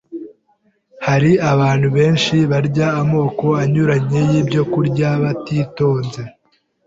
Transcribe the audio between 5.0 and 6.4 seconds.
batitonze,